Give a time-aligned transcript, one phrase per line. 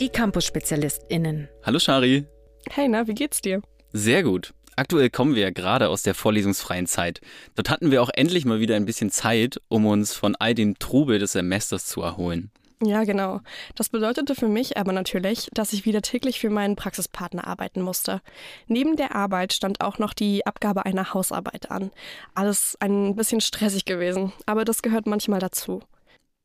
[0.00, 1.48] Die Campus-SpezialistInnen.
[1.64, 2.26] Hallo Shari.
[2.70, 3.62] Hey, na, wie geht's dir?
[3.92, 4.52] Sehr gut.
[4.76, 7.22] Aktuell kommen wir ja gerade aus der vorlesungsfreien Zeit.
[7.54, 10.78] Dort hatten wir auch endlich mal wieder ein bisschen Zeit, um uns von all dem
[10.78, 12.50] Trubel des Semesters zu erholen.
[12.82, 13.40] Ja, genau.
[13.74, 18.20] Das bedeutete für mich aber natürlich, dass ich wieder täglich für meinen Praxispartner arbeiten musste.
[18.66, 21.90] Neben der Arbeit stand auch noch die Abgabe einer Hausarbeit an.
[22.34, 25.80] Alles ein bisschen stressig gewesen, aber das gehört manchmal dazu.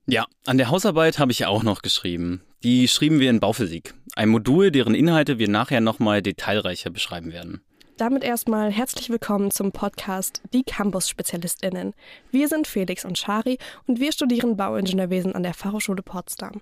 [0.06, 2.42] Ja, an der Hausarbeit habe ich auch noch geschrieben.
[2.64, 7.62] Die schrieben wir in Bauphysik, ein Modul, deren Inhalte wir nachher nochmal detailreicher beschreiben werden.
[8.02, 11.94] Damit erstmal herzlich willkommen zum Podcast Die Campus-SpezialistInnen.
[12.32, 16.62] Wir sind Felix und Shari und wir studieren Bauingenieurwesen an der Fachhochschule Potsdam.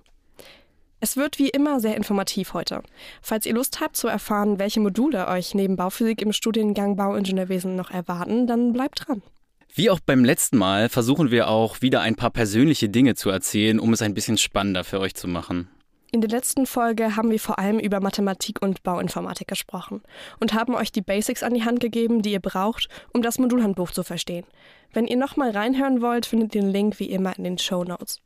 [0.99, 2.83] Es wird wie immer sehr informativ heute.
[3.21, 7.89] Falls ihr Lust habt zu erfahren, welche Module euch neben Bauphysik im Studiengang Bauingenieurwesen noch
[7.89, 9.21] erwarten, dann bleibt dran.
[9.73, 13.79] Wie auch beim letzten Mal versuchen wir auch wieder ein paar persönliche Dinge zu erzählen,
[13.79, 15.69] um es ein bisschen spannender für euch zu machen.
[16.11, 20.01] In der letzten Folge haben wir vor allem über Mathematik und Bauinformatik gesprochen
[20.39, 23.91] und haben euch die Basics an die Hand gegeben, die ihr braucht, um das Modulhandbuch
[23.91, 24.45] zu verstehen.
[24.91, 28.21] Wenn ihr nochmal reinhören wollt, findet ihr den Link wie immer in den Show Notes.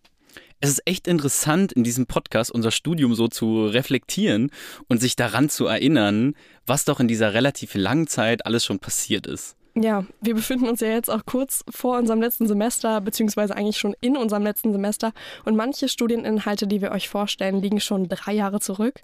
[0.61, 4.51] Es ist echt interessant, in diesem Podcast unser Studium so zu reflektieren
[4.87, 9.27] und sich daran zu erinnern, was doch in dieser relativ langen Zeit alles schon passiert
[9.27, 9.57] ist.
[9.75, 13.95] Ja, wir befinden uns ja jetzt auch kurz vor unserem letzten Semester, beziehungsweise eigentlich schon
[14.01, 15.13] in unserem letzten Semester.
[15.45, 19.01] Und manche Studieninhalte, die wir euch vorstellen, liegen schon drei Jahre zurück.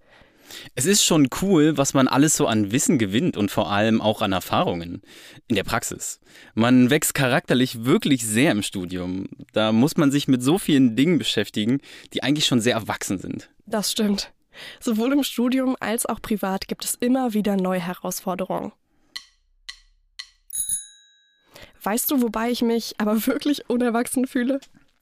[0.75, 4.21] Es ist schon cool, was man alles so an Wissen gewinnt und vor allem auch
[4.21, 5.01] an Erfahrungen
[5.47, 6.19] in der Praxis.
[6.53, 9.27] Man wächst charakterlich wirklich sehr im Studium.
[9.53, 11.81] Da muss man sich mit so vielen Dingen beschäftigen,
[12.13, 13.49] die eigentlich schon sehr erwachsen sind.
[13.65, 14.31] Das stimmt.
[14.79, 18.71] Sowohl im Studium als auch privat gibt es immer wieder neue Herausforderungen.
[21.83, 24.59] Weißt du, wobei ich mich aber wirklich unerwachsen fühle?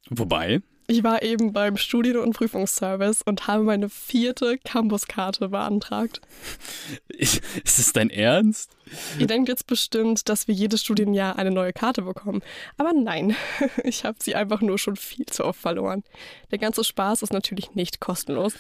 [0.10, 0.62] Wobei?
[0.90, 6.22] Ich war eben beim Studien- und Prüfungsservice und habe meine vierte Campuskarte beantragt.
[7.10, 8.72] Ist es dein Ernst?
[9.20, 12.42] Ihr denkt jetzt bestimmt, dass wir jedes Studienjahr eine neue Karte bekommen.
[12.78, 13.36] Aber nein,
[13.84, 16.06] ich habe sie einfach nur schon viel zu oft verloren.
[16.52, 18.54] Der ganze Spaß ist natürlich nicht kostenlos.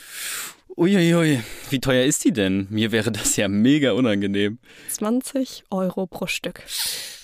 [0.79, 2.67] Uiuiui, wie teuer ist die denn?
[2.69, 4.59] Mir wäre das ja mega unangenehm.
[4.89, 6.61] 20 Euro pro Stück.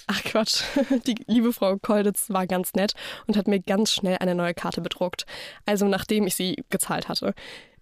[0.08, 0.64] Ach Quatsch,
[1.06, 2.94] die liebe Frau Kolditz war ganz nett
[3.28, 5.28] und hat mir ganz schnell eine neue Karte bedruckt.
[5.68, 7.36] Also nachdem ich sie gezahlt hatte.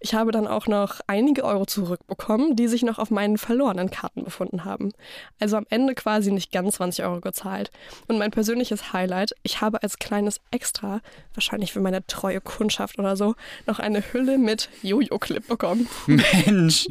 [0.04, 4.24] Ich habe dann auch noch einige Euro zurückbekommen, die sich noch auf meinen verlorenen Karten
[4.24, 4.92] befunden haben.
[5.38, 7.70] Also am Ende quasi nicht ganz 20 Euro gezahlt.
[8.08, 11.00] Und mein persönliches Highlight, ich habe als kleines Extra,
[11.34, 13.36] wahrscheinlich für meine treue Kundschaft oder so,
[13.68, 15.61] noch eine Hülle mit Jojo-Clip bekommen.
[16.06, 16.86] Mensch!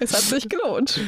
[0.00, 1.00] es hat sich gelohnt.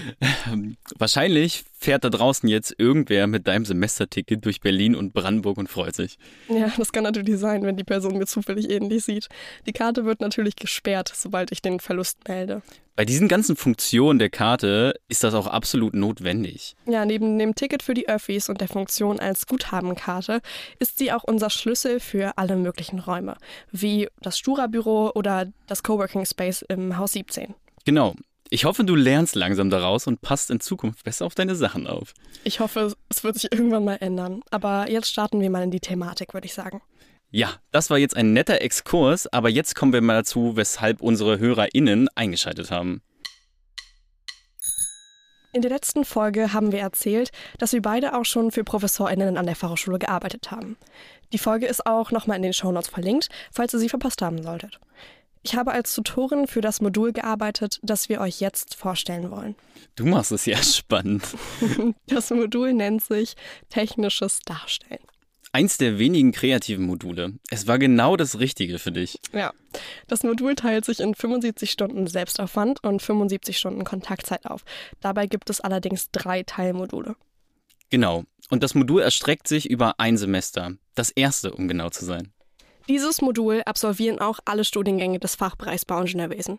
[0.99, 5.95] Wahrscheinlich fährt da draußen jetzt irgendwer mit deinem Semesterticket durch Berlin und Brandenburg und freut
[5.95, 6.19] sich.
[6.49, 9.29] Ja, das kann natürlich sein, wenn die Person mir zufällig ähnlich sieht.
[9.67, 12.63] Die Karte wird natürlich gesperrt, sobald sobald ich den Verlust melde.
[12.99, 16.75] Bei diesen ganzen Funktionen der Karte ist das auch absolut notwendig.
[16.85, 20.41] Ja, neben dem Ticket für die Öffis und der Funktion als Guthabenkarte
[20.81, 23.37] ist sie auch unser Schlüssel für alle möglichen Räume,
[23.71, 27.55] wie das Stura-Büro oder das Coworking Space im Haus 17.
[27.85, 28.17] Genau.
[28.51, 32.15] Ich hoffe, du lernst langsam daraus und passt in Zukunft besser auf deine Sachen auf.
[32.43, 34.43] Ich hoffe, es wird sich irgendwann mal ändern.
[34.51, 36.83] Aber jetzt starten wir mal in die Thematik, würde ich sagen.
[37.31, 41.39] Ja, das war jetzt ein netter Exkurs, aber jetzt kommen wir mal dazu, weshalb unsere
[41.39, 43.03] HörerInnen eingeschaltet haben.
[45.53, 49.47] In der letzten Folge haben wir erzählt, dass wir beide auch schon für ProfessorInnen an
[49.47, 50.77] der Fachhochschule gearbeitet haben.
[51.33, 54.79] Die Folge ist auch nochmal in den Shownotes verlinkt, falls ihr sie verpasst haben solltet.
[55.43, 59.55] Ich habe als Tutorin für das Modul gearbeitet, das wir euch jetzt vorstellen wollen.
[59.97, 61.25] Du machst es ja spannend.
[62.07, 63.35] Das Modul nennt sich
[63.69, 65.01] Technisches Darstellen
[65.53, 67.35] eins der wenigen kreativen Module.
[67.51, 69.19] Es war genau das Richtige für dich.
[69.33, 69.53] Ja.
[70.07, 74.65] Das Modul teilt sich in 75 Stunden Selbstaufwand und 75 Stunden Kontaktzeit auf.
[75.01, 77.17] Dabei gibt es allerdings drei Teilmodule.
[77.91, 78.25] Genau.
[78.51, 80.75] Und das Modul erstreckt sich über ein Semester.
[80.95, 82.33] Das erste, um genau zu sein.
[82.89, 86.59] Dieses Modul absolvieren auch alle Studiengänge des Fachbereichs Bauingenieurwesen.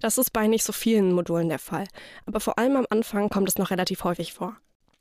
[0.00, 1.86] Das ist bei nicht so vielen Modulen der Fall,
[2.26, 4.58] aber vor allem am Anfang kommt es noch relativ häufig vor.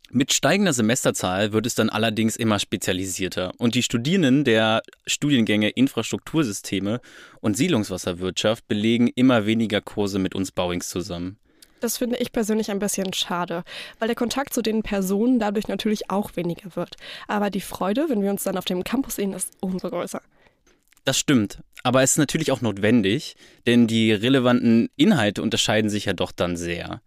[0.09, 6.99] Mit steigender Semesterzahl wird es dann allerdings immer spezialisierter und die Studierenden der Studiengänge Infrastruktursysteme
[7.39, 11.37] und Siedlungswasserwirtschaft belegen immer weniger Kurse mit uns Bauings zusammen.
[11.79, 13.63] Das finde ich persönlich ein bisschen schade,
[13.99, 16.95] weil der Kontakt zu den Personen dadurch natürlich auch weniger wird.
[17.27, 20.21] Aber die Freude, wenn wir uns dann auf dem Campus sehen, ist umso größer.
[21.05, 26.13] Das stimmt, aber es ist natürlich auch notwendig, denn die relevanten Inhalte unterscheiden sich ja
[26.13, 27.01] doch dann sehr.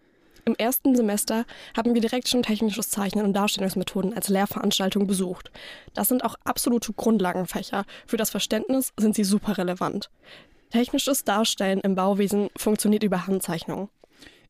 [0.47, 5.51] Im ersten Semester haben wir direkt schon technisches Zeichnen und Darstellungsmethoden als Lehrveranstaltung besucht.
[5.95, 7.85] Das sind auch absolute Grundlagenfächer.
[8.07, 10.11] Für das Verständnis sind sie super relevant.
[10.71, 13.89] Technisches Darstellen im Bauwesen funktioniert über Handzeichnung.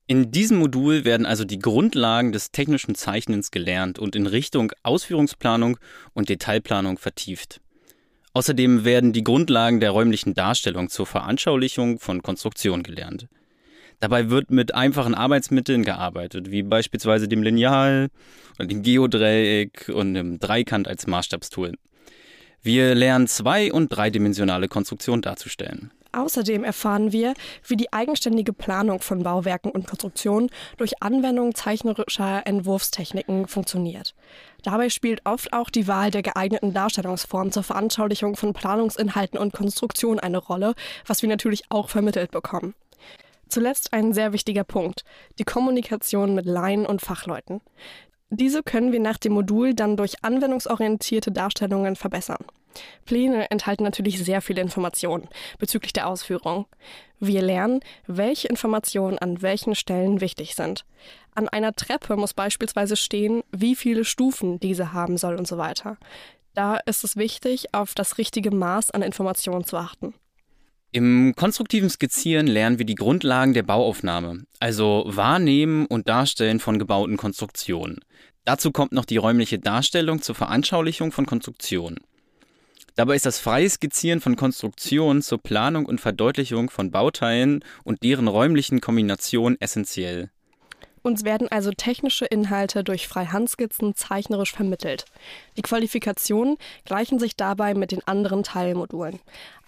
[0.06, 5.78] In diesem Modul werden also die Grundlagen des technischen Zeichnens gelernt und in Richtung Ausführungsplanung
[6.12, 7.60] und Detailplanung vertieft.
[8.32, 13.28] Außerdem werden die Grundlagen der räumlichen Darstellung zur Veranschaulichung von Konstruktion gelernt.
[14.00, 18.08] Dabei wird mit einfachen Arbeitsmitteln gearbeitet, wie beispielsweise dem Lineal,
[18.60, 21.72] dem Geodreieck und dem Dreikant als Maßstabstool.
[22.62, 25.90] Wir lernen zwei- und dreidimensionale Konstruktion darzustellen.
[26.14, 27.34] Außerdem erfahren wir,
[27.66, 34.14] wie die eigenständige Planung von Bauwerken und Konstruktionen durch Anwendung zeichnerischer Entwurfstechniken funktioniert.
[34.62, 40.20] Dabei spielt oft auch die Wahl der geeigneten Darstellungsform zur Veranschaulichung von Planungsinhalten und Konstruktion
[40.20, 40.74] eine Rolle,
[41.06, 42.74] was wir natürlich auch vermittelt bekommen.
[43.48, 45.04] Zuletzt ein sehr wichtiger Punkt,
[45.38, 47.60] die Kommunikation mit Laien und Fachleuten.
[48.30, 52.44] Diese können wir nach dem Modul dann durch anwendungsorientierte Darstellungen verbessern.
[53.04, 56.66] Pläne enthalten natürlich sehr viele Informationen bezüglich der Ausführung.
[57.20, 60.84] Wir lernen, welche Informationen an welchen Stellen wichtig sind.
[61.34, 65.96] An einer Treppe muss beispielsweise stehen, wie viele Stufen diese haben soll und so weiter.
[66.54, 70.14] Da ist es wichtig, auf das richtige Maß an Informationen zu achten.
[70.94, 77.16] Im konstruktiven Skizzieren lernen wir die Grundlagen der Bauaufnahme, also Wahrnehmen und Darstellen von gebauten
[77.16, 77.98] Konstruktionen.
[78.44, 81.98] Dazu kommt noch die räumliche Darstellung zur Veranschaulichung von Konstruktionen.
[82.94, 88.28] Dabei ist das freie Skizzieren von Konstruktionen zur Planung und Verdeutlichung von Bauteilen und deren
[88.28, 90.30] räumlichen Kombination essentiell.
[91.02, 95.04] Uns werden also technische Inhalte durch Freihandskizzen zeichnerisch vermittelt.
[95.56, 96.56] Die Qualifikationen
[96.86, 99.20] gleichen sich dabei mit den anderen Teilmodulen.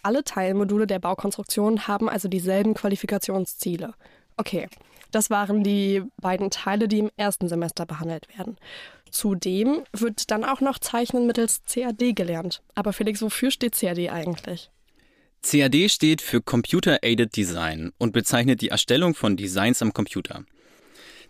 [0.07, 3.93] Alle Teilmodule der Baukonstruktion haben also dieselben Qualifikationsziele.
[4.37, 4.69] Okay,
[5.11, 8.57] das waren die beiden Teile, die im ersten Semester behandelt werden.
[9.11, 12.63] Zudem wird dann auch noch Zeichnen mittels CAD gelernt.
[12.77, 14.71] Aber Felix, wofür steht CAD eigentlich?
[15.43, 20.45] CAD steht für Computer Aided Design und bezeichnet die Erstellung von Designs am Computer.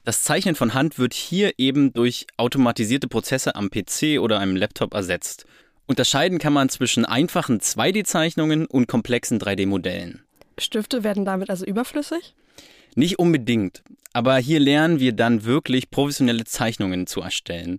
[0.05, 4.93] Das Zeichnen von Hand wird hier eben durch automatisierte Prozesse am PC oder einem Laptop
[4.93, 5.47] ersetzt
[5.87, 10.25] Unterscheiden kann man zwischen einfachen 2D-Zeichnungen und komplexen 3D-Modellen.
[10.59, 12.35] Stifte werden damit also überflüssig?
[12.97, 17.79] Nicht unbedingt, aber hier lernen wir dann wirklich professionelle Zeichnungen zu erstellen.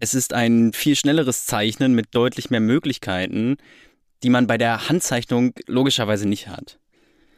[0.00, 3.56] Es ist ein viel schnelleres Zeichnen mit deutlich mehr Möglichkeiten,
[4.22, 6.78] die man bei der Handzeichnung logischerweise nicht hat.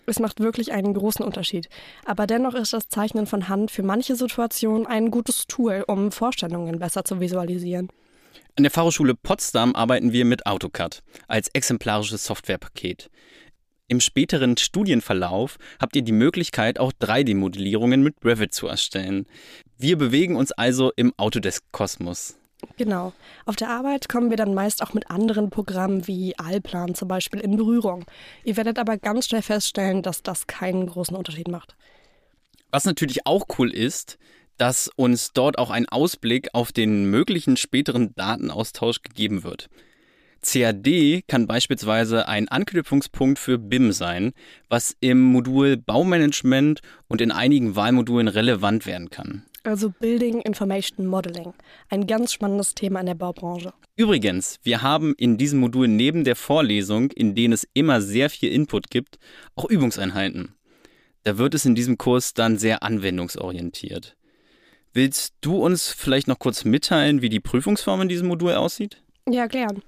[0.07, 1.69] Es macht wirklich einen großen Unterschied.
[2.05, 6.79] Aber dennoch ist das Zeichnen von Hand für manche Situationen ein gutes Tool, um Vorstellungen
[6.79, 7.89] besser zu visualisieren.
[8.57, 13.11] An der Fachhochschule Potsdam arbeiten wir mit AutoCAD als exemplarisches Softwarepaket.
[13.89, 19.27] Im späteren Studienverlauf habt ihr die Möglichkeit, auch 3D-Modellierungen mit Revit zu erstellen.
[19.79, 22.37] Wir bewegen uns also im Autodesk-Kosmos.
[22.79, 23.13] Genau.
[23.45, 27.41] Auf der Arbeit kommen wir dann meist auch mit anderen Programmen wie Allplan zum Beispiel
[27.41, 28.07] in Berührung.
[28.45, 31.77] Ihr werdet aber ganz schnell feststellen, dass das keinen großen Unterschied macht.
[32.73, 34.19] Was natürlich auch cool ist,
[34.57, 39.69] dass uns dort auch ein Ausblick auf den möglichen späteren Datenaustausch gegeben wird.
[40.43, 44.33] CAD kann beispielsweise ein Anknüpfungspunkt für BIM sein,
[44.69, 49.45] was im Modul Baumanagement und in einigen Wahlmodulen relevant werden kann.
[49.65, 51.53] Also Building Information Modeling.
[51.89, 53.73] Ein ganz spannendes Thema in der Baubranche.
[53.97, 58.53] Übrigens, wir haben in diesem Modul neben der Vorlesung, in denen es immer sehr viel
[58.53, 59.19] Input gibt,
[59.57, 60.55] auch Übungseinheiten.
[61.25, 64.17] Da wird es in diesem Kurs dann sehr anwendungsorientiert.
[64.97, 69.03] Willst du uns vielleicht noch kurz mitteilen, wie die Prüfungsform in diesem Modul aussieht?
[69.29, 69.83] Ja, gern.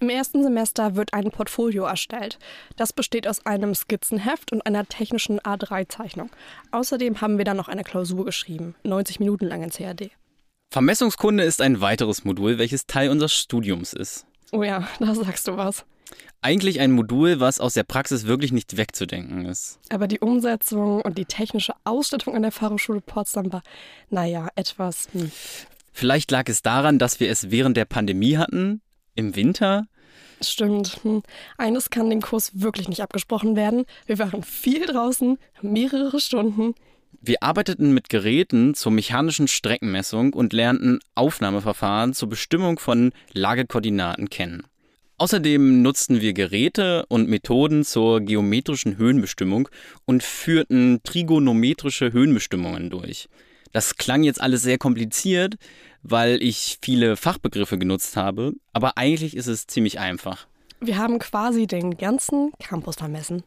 [0.00, 2.38] Im ersten Semester wird ein Portfolio erstellt.
[2.78, 6.30] Das besteht aus einem Skizzenheft und einer technischen A3-Zeichnung.
[6.70, 10.12] Außerdem haben wir dann noch eine Klausur geschrieben, 90 Minuten lang in CAD.
[10.72, 14.24] Vermessungskunde ist ein weiteres Modul, welches Teil unseres Studiums ist.
[14.50, 15.84] Oh ja, da sagst du was.
[16.40, 19.78] Eigentlich ein Modul, was aus der Praxis wirklich nicht wegzudenken ist.
[19.88, 23.62] Aber die Umsetzung und die technische Ausstattung an der Fachhochschule Potsdam war,
[24.10, 25.08] naja, etwas.
[25.12, 25.30] Hm.
[25.92, 28.82] Vielleicht lag es daran, dass wir es während der Pandemie hatten,
[29.14, 29.86] im Winter.
[30.40, 30.98] Stimmt.
[31.02, 31.22] Hm.
[31.56, 33.84] Eines kann dem Kurs wirklich nicht abgesprochen werden.
[34.06, 36.74] Wir waren viel draußen, mehrere Stunden.
[37.20, 44.64] Wir arbeiteten mit Geräten zur mechanischen Streckenmessung und lernten Aufnahmeverfahren zur Bestimmung von Lagekoordinaten kennen.
[45.16, 49.68] Außerdem nutzten wir Geräte und Methoden zur geometrischen Höhenbestimmung
[50.06, 53.28] und führten trigonometrische Höhenbestimmungen durch.
[53.72, 55.54] Das klang jetzt alles sehr kompliziert,
[56.02, 60.46] weil ich viele Fachbegriffe genutzt habe, aber eigentlich ist es ziemlich einfach.
[60.80, 63.44] Wir haben quasi den ganzen Campus vermessen.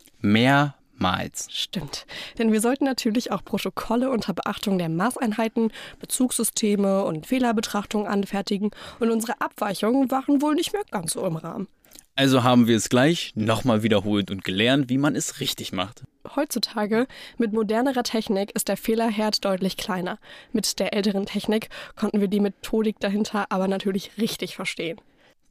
[1.00, 1.48] Mehrmals.
[1.51, 2.06] Stimmt.
[2.38, 9.12] Denn wir sollten natürlich auch Protokolle unter Beachtung der Maßeinheiten, Bezugssysteme und Fehlerbetrachtung anfertigen und
[9.12, 11.68] unsere Abweichungen waren wohl nicht mehr ganz so im Rahmen.
[12.16, 16.04] Also haben wir es gleich nochmal wiederholt und gelernt, wie man es richtig macht.
[16.36, 20.18] Heutzutage mit modernerer Technik ist der Fehlerherd deutlich kleiner.
[20.51, 25.00] Mit der älteren Technik konnten wir die Methodik dahinter aber natürlich richtig verstehen.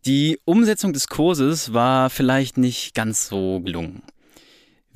[0.07, 4.03] Die Umsetzung des Kurses war vielleicht nicht ganz so gelungen.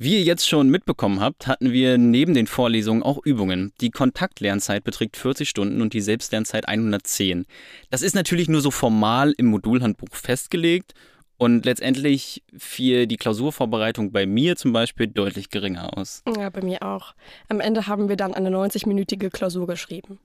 [0.03, 3.71] Wie ihr jetzt schon mitbekommen habt, hatten wir neben den Vorlesungen auch Übungen.
[3.81, 7.45] Die Kontaktlernzeit beträgt 40 Stunden und die Selbstlernzeit 110.
[7.91, 10.95] Das ist natürlich nur so formal im Modulhandbuch festgelegt
[11.37, 16.23] und letztendlich fiel die Klausurvorbereitung bei mir zum Beispiel deutlich geringer aus.
[16.35, 17.13] Ja, bei mir auch.
[17.47, 20.17] Am Ende haben wir dann eine 90-minütige Klausur geschrieben.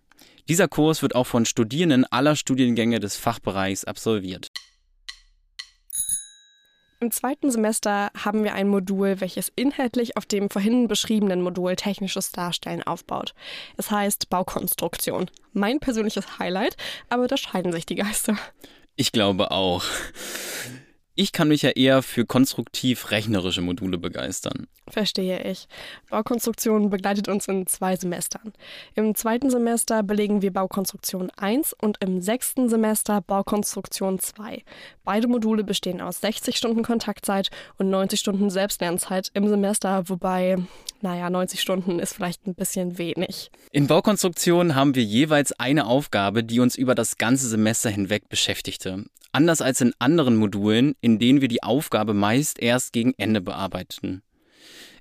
[0.48, 4.48] Dieser Kurs wird auch von Studierenden aller Studiengänge des Fachbereichs absolviert.
[6.98, 12.32] Im zweiten Semester haben wir ein Modul, welches inhaltlich auf dem vorhin beschriebenen Modul Technisches
[12.32, 13.34] Darstellen aufbaut.
[13.76, 15.30] Es heißt Baukonstruktion.
[15.52, 16.76] Mein persönliches Highlight,
[17.10, 18.38] aber da scheiden sich die Geister.
[18.96, 19.84] Ich glaube auch.
[21.18, 24.66] Ich kann mich ja eher für konstruktiv rechnerische Module begeistern.
[24.86, 25.66] Verstehe ich.
[26.10, 28.52] Baukonstruktion begleitet uns in zwei Semestern.
[28.94, 34.62] Im zweiten Semester belegen wir Baukonstruktion 1 und im sechsten Semester Baukonstruktion 2.
[35.04, 40.58] Beide Module bestehen aus 60 Stunden Kontaktzeit und 90 Stunden Selbstlernzeit im Semester, wobei,
[41.00, 43.50] naja, 90 Stunden ist vielleicht ein bisschen wenig.
[43.72, 49.06] In Baukonstruktion haben wir jeweils eine Aufgabe, die uns über das ganze Semester hinweg beschäftigte.
[49.36, 54.22] Anders als in anderen Modulen, in denen wir die Aufgabe meist erst gegen Ende bearbeiten.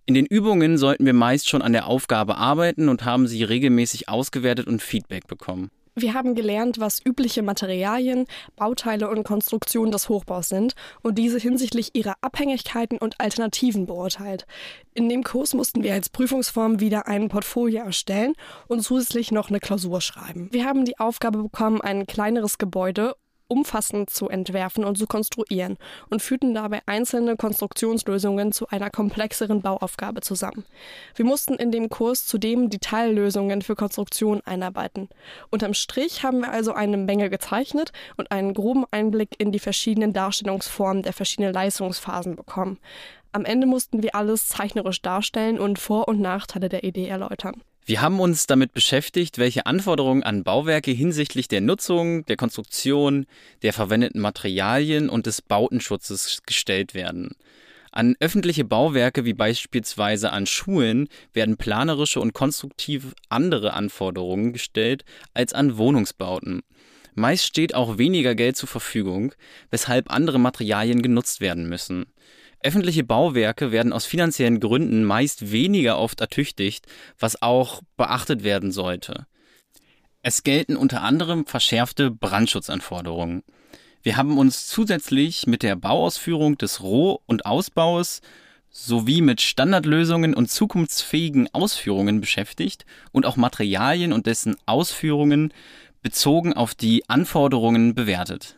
[0.05, 4.09] In den Übungen sollten wir meist schon an der Aufgabe arbeiten und haben sie regelmäßig
[4.09, 5.71] ausgewertet und Feedback bekommen.
[5.95, 8.25] Wir haben gelernt, was übliche Materialien,
[8.57, 14.45] Bauteile und Konstruktionen des Hochbaus sind und diese hinsichtlich ihrer Abhängigkeiten und Alternativen beurteilt.
[14.93, 18.33] In dem Kurs mussten wir als Prüfungsform wieder ein Portfolio erstellen
[18.67, 20.49] und zusätzlich noch eine Klausur schreiben.
[20.51, 23.15] Wir haben die Aufgabe bekommen, ein kleineres Gebäude
[23.47, 25.77] umfassend zu entwerfen und zu konstruieren
[26.09, 30.65] und führten dabei einzelne Konstruktionslösungen zu einer komplexeren Bauaufgabe zusammen.
[31.15, 35.09] Wir mussten in dem Kurs zudem die Teillösungen für Konstruktion einarbeiten.
[35.51, 40.13] Unterm Strich haben wir also eine Menge gezeichnet und einen groben Einblick in die verschiedenen
[40.13, 42.79] Darstellungsformen der verschiedenen Leistungsphasen bekommen.
[43.31, 47.61] Am Ende mussten wir alles zeichnerisch darstellen und Vor- und Nachteile der Idee erläutern.
[47.87, 53.27] Wir haben uns damit beschäftigt, welche Anforderungen an Bauwerke hinsichtlich der Nutzung, der Konstruktion,
[53.61, 57.35] der verwendeten Materialien und des Bautenschutzes gestellt werden.
[57.91, 65.53] An öffentliche Bauwerke wie beispielsweise an Schulen werden planerische und konstruktiv andere Anforderungen gestellt als
[65.53, 66.63] an Wohnungsbauten.
[67.13, 69.35] Meist steht auch weniger Geld zur Verfügung,
[69.69, 72.07] weshalb andere Materialien genutzt werden müssen.
[72.65, 76.88] Öffentliche Bauwerke werden aus finanziellen Gründen meist weniger oft ertüchtigt,
[77.19, 79.27] was auch beachtet werden sollte.
[80.24, 83.43] Es gelten unter anderem verschärfte Brandschutzanforderungen.
[84.01, 88.22] Wir haben uns zusätzlich mit der Bauausführung des Roh- und Ausbaus
[88.72, 95.53] sowie mit Standardlösungen und zukunftsfähigen Ausführungen beschäftigt und auch Materialien und dessen Ausführungen
[96.01, 98.55] bezogen auf die Anforderungen bewertet.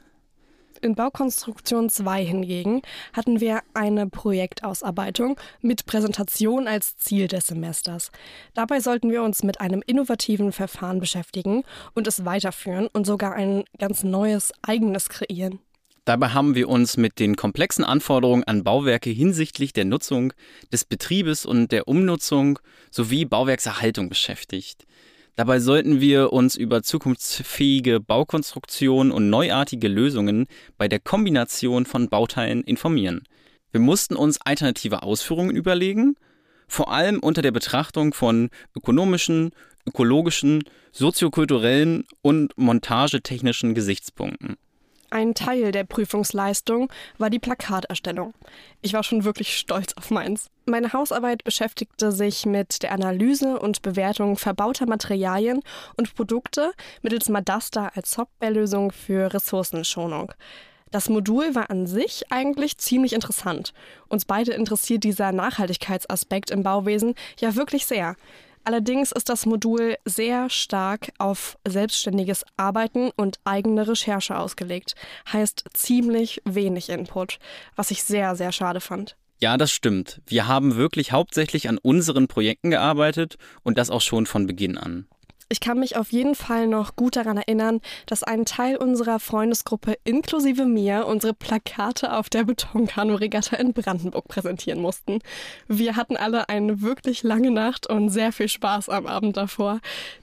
[0.88, 8.10] In Baukonstruktion 2 hingegen hatten wir eine Projektausarbeitung mit Präsentation als Ziel des Semesters.
[8.54, 11.64] Dabei sollten wir uns mit einem innovativen Verfahren beschäftigen
[11.94, 15.60] und es weiterführen und sogar ein ganz neues eigenes kreieren.
[16.06, 20.32] Dabei haben wir uns mit den komplexen Anforderungen an Bauwerke hinsichtlich der Nutzung,
[20.72, 22.60] des Betriebes und der Umnutzung
[22.92, 24.87] sowie Bauwerkserhaltung beschäftigt.
[25.38, 30.48] Dabei sollten wir uns über zukunftsfähige Baukonstruktionen und neuartige Lösungen
[30.80, 33.22] bei der Kombination von Bauteilen informieren.
[33.72, 36.16] Wir mussten uns alternative Ausführungen überlegen,
[36.68, 39.52] vor allem unter der Betrachtung von ökonomischen,
[39.86, 44.56] ökologischen, soziokulturellen und montagetechnischen Gesichtspunkten.
[45.10, 48.34] Ein Teil der Prüfungsleistung war die Plakaterstellung.
[48.82, 50.50] Ich war schon wirklich stolz auf meins.
[50.66, 55.62] Meine Hausarbeit beschäftigte sich mit der Analyse und Bewertung verbauter Materialien
[55.96, 60.34] und Produkte mittels Madasta als Softwarelösung für Ressourcenschonung.
[60.92, 63.74] Das Modul war an sich eigentlich ziemlich interessant.
[64.10, 68.16] Uns beide interessiert dieser Nachhaltigkeitsaspekt im Bauwesen ja wirklich sehr.
[68.68, 74.94] Allerdings ist das Modul sehr stark auf selbstständiges Arbeiten und eigene Recherche ausgelegt.
[75.32, 77.40] Heißt ziemlich wenig Input,
[77.78, 79.16] was ich sehr, sehr schade fand.
[79.40, 80.20] Ja, das stimmt.
[80.26, 85.08] Wir haben wirklich hauptsächlich an unseren Projekten gearbeitet und das auch schon von Beginn an.
[85.50, 89.96] Ich kann mich auf jeden Fall noch gut daran erinnern, dass ein Teil unserer Freundesgruppe
[90.04, 95.20] inklusive mir unsere Plakate auf der Betonkanu-Regatta in Brandenburg präsentieren mussten.
[95.68, 99.80] Wir hatten alle eine wirklich lange Nacht und sehr viel Spaß am Abend davor.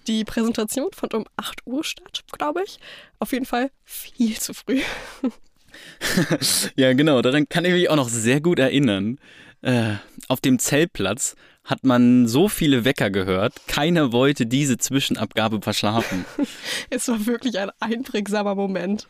[0.09, 2.79] Die Präsentation fand um 8 Uhr statt, glaube ich.
[3.19, 4.83] Auf jeden Fall viel zu früh.
[6.77, 9.19] ja, genau, daran kann ich mich auch noch sehr gut erinnern.
[9.63, 9.95] Äh,
[10.29, 16.25] auf dem Zeltplatz hat man so viele Wecker gehört, keiner wollte diese Zwischenabgabe verschlafen.
[16.91, 19.09] es war wirklich ein einprägsamer Moment.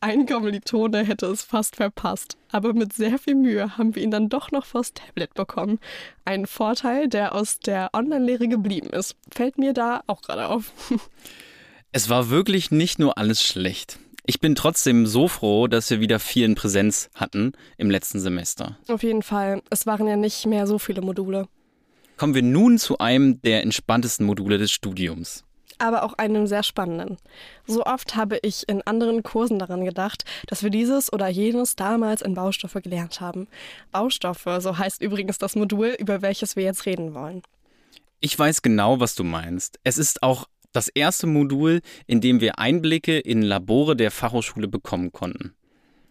[0.00, 4.28] Ein Kommilitone hätte es fast verpasst, aber mit sehr viel Mühe haben wir ihn dann
[4.28, 5.80] doch noch vors Tablet bekommen.
[6.24, 10.70] Ein Vorteil, der aus der Online-Lehre geblieben ist, fällt mir da auch gerade auf.
[11.92, 13.98] es war wirklich nicht nur alles schlecht.
[14.24, 18.76] Ich bin trotzdem so froh, dass wir wieder viel in Präsenz hatten im letzten Semester.
[18.86, 19.62] Auf jeden Fall.
[19.70, 21.48] Es waren ja nicht mehr so viele Module.
[22.18, 25.44] Kommen wir nun zu einem der entspanntesten Module des Studiums.
[25.78, 27.16] Aber auch einem sehr spannenden.
[27.64, 32.20] So oft habe ich in anderen Kursen daran gedacht, dass wir dieses oder jenes damals
[32.20, 33.46] in Baustoffe gelernt haben.
[33.92, 37.42] Baustoffe, so heißt übrigens das Modul, über welches wir jetzt reden wollen.
[38.18, 39.78] Ich weiß genau, was du meinst.
[39.84, 45.12] Es ist auch das erste Modul, in dem wir Einblicke in Labore der Fachhochschule bekommen
[45.12, 45.54] konnten.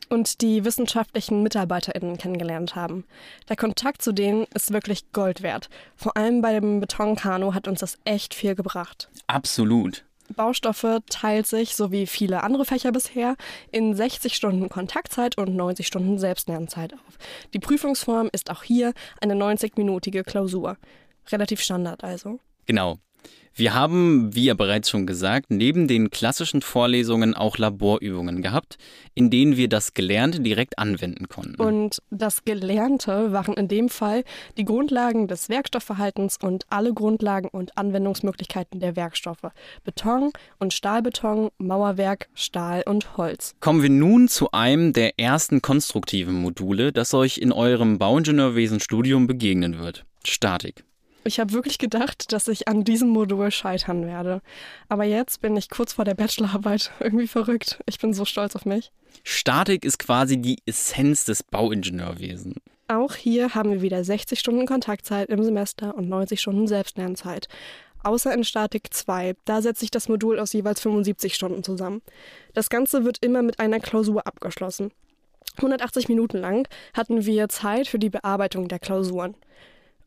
[0.09, 3.03] Und die wissenschaftlichen MitarbeiterInnen kennengelernt haben.
[3.49, 5.69] Der Kontakt zu denen ist wirklich Gold wert.
[5.95, 9.09] Vor allem bei dem Betonkanu hat uns das echt viel gebracht.
[9.27, 10.05] Absolut.
[10.35, 13.35] Baustoffe teilt sich, so wie viele andere Fächer bisher,
[13.71, 17.17] in 60 Stunden Kontaktzeit und 90 Stunden Selbstlernzeit auf.
[17.53, 20.77] Die Prüfungsform ist auch hier eine 90-minütige Klausur.
[21.31, 22.39] Relativ Standard also.
[22.65, 22.97] Genau.
[23.57, 28.77] Wir haben, wie ja bereits schon gesagt, neben den klassischen Vorlesungen auch Laborübungen gehabt,
[29.15, 31.59] in denen wir das Gelernte direkt anwenden konnten.
[31.59, 34.23] Und das Gelernte waren in dem Fall
[34.57, 39.49] die Grundlagen des Werkstoffverhaltens und alle Grundlagen und Anwendungsmöglichkeiten der Werkstoffe.
[39.83, 43.55] Beton und Stahlbeton, Mauerwerk, Stahl und Holz.
[43.59, 49.79] Kommen wir nun zu einem der ersten konstruktiven Module, das euch in eurem Bauingenieurwesen-Studium begegnen
[49.79, 50.05] wird.
[50.23, 50.86] Statik.
[51.27, 54.41] Ich habe wirklich gedacht, dass ich an diesem Modul scheitern werde.
[54.87, 56.91] Aber jetzt bin ich kurz vor der Bachelorarbeit.
[57.01, 57.79] Irgendwie verrückt.
[57.85, 58.91] Ich bin so stolz auf mich.
[59.23, 62.55] Statik ist quasi die Essenz des Bauingenieurwesens.
[62.87, 67.49] Auch hier haben wir wieder 60 Stunden Kontaktzeit im Semester und 90 Stunden Selbstlernzeit.
[68.03, 72.01] Außer in Statik 2, da setzt sich das Modul aus jeweils 75 Stunden zusammen.
[72.53, 74.91] Das Ganze wird immer mit einer Klausur abgeschlossen.
[75.57, 79.35] 180 Minuten lang hatten wir Zeit für die Bearbeitung der Klausuren.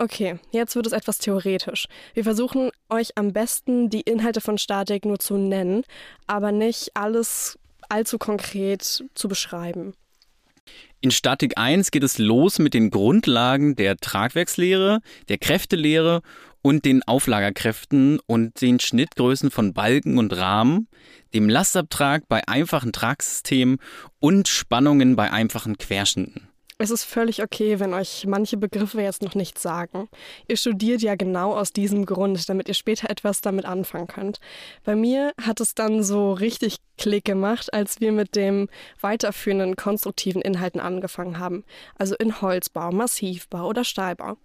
[0.00, 1.86] Okay, jetzt wird es etwas theoretisch.
[2.14, 5.84] Wir versuchen euch am besten die Inhalte von Statik nur zu nennen,
[6.26, 7.58] aber nicht alles
[7.90, 9.92] allzu konkret zu beschreiben.
[11.02, 16.22] In Statik 1 geht es los mit den Grundlagen der Tragwerkslehre, der Kräftelehre
[16.62, 20.88] und den Auflagerkräften und den Schnittgrößen von Balken und Rahmen,
[21.34, 23.76] dem Lastabtrag bei einfachen Tragsystemen
[24.18, 26.49] und Spannungen bei einfachen Querschnitten.
[26.82, 30.08] Es ist völlig okay, wenn euch manche Begriffe jetzt noch nichts sagen.
[30.48, 34.40] Ihr studiert ja genau aus diesem Grund, damit ihr später etwas damit anfangen könnt.
[34.82, 38.70] Bei mir hat es dann so richtig Klick gemacht, als wir mit dem
[39.02, 41.64] weiterführenden konstruktiven Inhalten angefangen haben.
[41.98, 44.38] Also in Holzbau, Massivbau oder Stahlbau.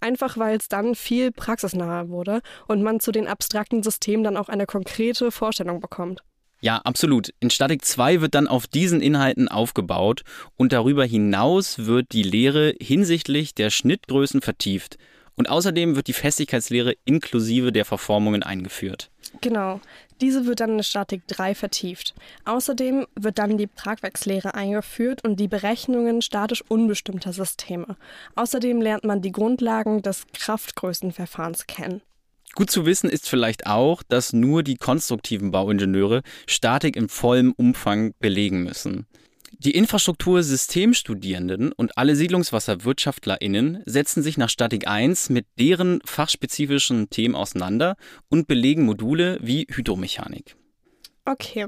[0.00, 4.48] Einfach weil es dann viel praxisnaher wurde und man zu den abstrakten Systemen dann auch
[4.48, 6.24] eine konkrete Vorstellung bekommt.
[6.66, 7.32] Ja, absolut.
[7.38, 10.24] In Statik 2 wird dann auf diesen Inhalten aufgebaut
[10.56, 14.98] und darüber hinaus wird die Lehre hinsichtlich der Schnittgrößen vertieft.
[15.36, 19.12] Und außerdem wird die Festigkeitslehre inklusive der Verformungen eingeführt.
[19.40, 19.80] Genau.
[20.20, 22.16] Diese wird dann in Statik 3 vertieft.
[22.46, 27.96] Außerdem wird dann die Tragwerkslehre eingeführt und die Berechnungen statisch unbestimmter Systeme.
[28.34, 32.02] Außerdem lernt man die Grundlagen des Kraftgrößenverfahrens kennen.
[32.56, 38.14] Gut zu wissen ist vielleicht auch, dass nur die konstruktiven Bauingenieure Statik in vollem Umfang
[38.18, 39.06] belegen müssen.
[39.58, 47.94] Die Infrastruktursystemstudierenden und alle SiedlungswasserwirtschaftlerInnen setzen sich nach Statik 1 mit deren fachspezifischen Themen auseinander
[48.30, 50.56] und belegen Module wie Hydromechanik.
[51.26, 51.66] Okay.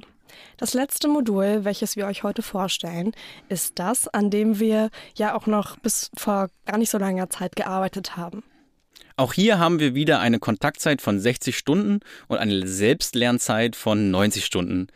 [0.57, 3.13] Das letzte Modul, welches wir euch heute vorstellen,
[3.51, 7.57] ist das, an dem wir ja auch noch bis vor gar nicht so langer Zeit
[7.57, 8.43] gearbeitet haben.
[9.19, 14.45] Auch hier haben wir wieder eine Kontaktzeit von 60 Stunden und eine Selbstlernzeit von 90
[14.45, 14.87] Stunden.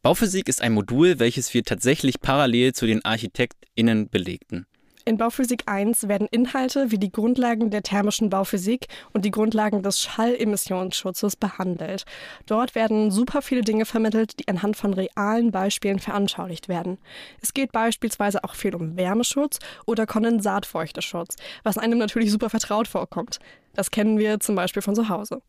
[0.00, 4.64] Bauphysik ist ein Modul, welches wir tatsächlich parallel zu den ArchitektInnen belegten.
[5.08, 10.00] In Bauphysik 1 werden Inhalte wie die Grundlagen der thermischen Bauphysik und die Grundlagen des
[10.00, 12.06] Schallemissionsschutzes behandelt.
[12.46, 16.98] Dort werden super viele Dinge vermittelt, die anhand von realen Beispielen veranschaulicht werden.
[17.40, 23.38] Es geht beispielsweise auch viel um Wärmeschutz oder Kondensatfeuchteschutz, was einem natürlich super vertraut vorkommt.
[23.76, 25.42] Das kennen wir zum Beispiel von zu Hause.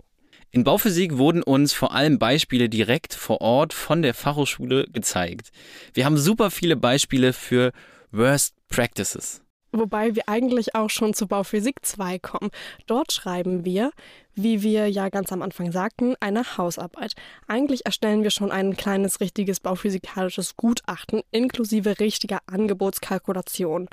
[0.52, 5.52] In Bauphysik wurden uns vor allem Beispiele direkt vor Ort von der Fachhochschule gezeigt.
[5.94, 7.72] Wir haben super viele Beispiele für
[8.12, 9.42] Worst Practices.
[9.74, 12.52] Wobei wir eigentlich auch schon zu Bauphysik 2 kommen.
[12.86, 13.92] Dort schreiben wir,
[14.34, 17.14] wie wir ja ganz am Anfang sagten, eine Hausarbeit.
[17.48, 23.90] Eigentlich erstellen wir schon ein kleines richtiges bauphysikalisches Gutachten inklusive richtiger Angebotskalkulation.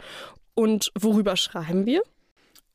[0.55, 2.03] Und worüber schreiben wir?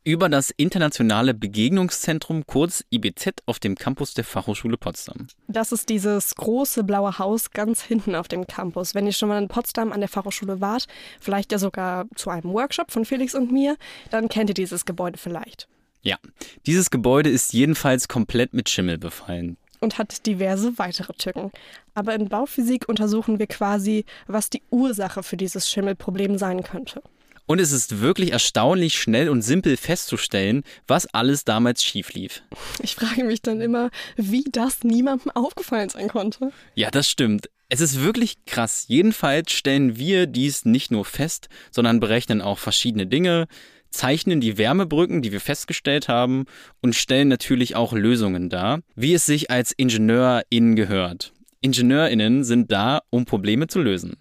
[0.09, 5.27] Über das Internationale Begegnungszentrum, kurz IBZ, auf dem Campus der Fachhochschule Potsdam.
[5.47, 8.95] Das ist dieses große blaue Haus ganz hinten auf dem Campus.
[8.95, 10.87] Wenn ihr schon mal in Potsdam an der Fachhochschule wart,
[11.19, 13.77] vielleicht ja sogar zu einem Workshop von Felix und mir,
[14.09, 15.67] dann kennt ihr dieses Gebäude vielleicht.
[16.01, 16.17] Ja,
[16.65, 21.51] dieses Gebäude ist jedenfalls komplett mit Schimmel befallen und hat diverse weitere Tücken.
[21.93, 27.01] Aber in Bauphysik untersuchen wir quasi, was die Ursache für dieses Schimmelproblem sein könnte.
[27.49, 32.43] Und es ist wirklich erstaunlich schnell und simpel festzustellen, was alles damals schief lief.
[32.83, 36.51] Ich frage mich dann immer, wie das niemandem aufgefallen sein konnte.
[36.75, 37.49] Ja, das stimmt.
[37.67, 38.85] Es ist wirklich krass.
[38.87, 43.47] Jedenfalls stellen wir dies nicht nur fest, sondern berechnen auch verschiedene Dinge,
[43.89, 46.45] zeichnen die Wärmebrücken, die wir festgestellt haben,
[46.81, 51.33] und stellen natürlich auch Lösungen dar, wie es sich als IngenieurInnen gehört.
[51.61, 54.17] IngenieurInnen sind da, um Probleme zu lösen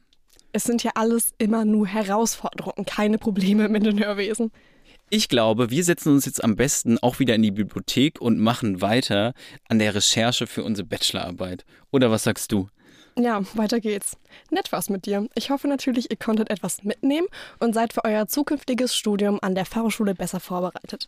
[0.52, 4.50] es sind ja alles immer nur Herausforderungen, keine Probleme im Ingenieurwesen.
[5.10, 8.82] Ich glaube, wir setzen uns jetzt am besten auch wieder in die Bibliothek und machen
[8.82, 9.32] weiter
[9.68, 11.64] an der Recherche für unsere Bachelorarbeit.
[11.90, 12.68] Oder was sagst du?
[13.18, 14.16] Ja, weiter geht's.
[14.50, 15.26] Nett war's mit dir.
[15.34, 17.26] Ich hoffe natürlich, ihr konntet etwas mitnehmen
[17.58, 21.06] und seid für euer zukünftiges Studium an der Fachhochschule besser vorbereitet.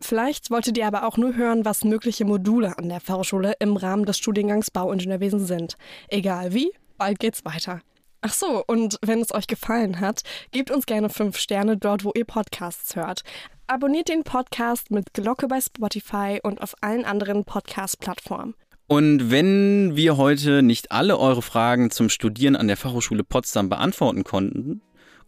[0.00, 4.04] Vielleicht wolltet ihr aber auch nur hören, was mögliche Module an der Fachhochschule im Rahmen
[4.04, 5.76] des Studiengangs Bauingenieurwesen sind.
[6.08, 7.80] Egal wie, bald geht's weiter.
[8.24, 12.12] Ach so, und wenn es euch gefallen hat, gebt uns gerne fünf Sterne dort, wo
[12.14, 13.24] ihr Podcasts hört.
[13.66, 18.54] Abonniert den Podcast mit Glocke bei Spotify und auf allen anderen Podcast-Plattformen.
[18.86, 24.22] Und wenn wir heute nicht alle eure Fragen zum Studieren an der Fachhochschule Potsdam beantworten
[24.22, 24.82] konnten,